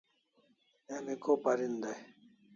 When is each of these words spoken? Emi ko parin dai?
Emi 0.95 1.13
ko 1.23 1.31
parin 1.43 1.73
dai? 1.81 2.01